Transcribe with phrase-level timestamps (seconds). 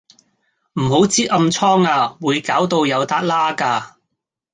[0.73, 3.97] 唔好擳暗瘡呀，會搞到有笪瘌架